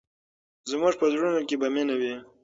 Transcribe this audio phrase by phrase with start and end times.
[0.71, 2.13] زموږ په زړونو کې به مینه وي.